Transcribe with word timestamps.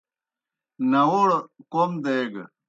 ناؤڑ 0.91 1.29
کوْم 1.71 1.91
دیگہ۔ 2.03 2.43